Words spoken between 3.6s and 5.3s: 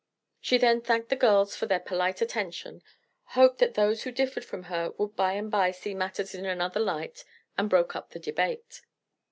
those who differed from her would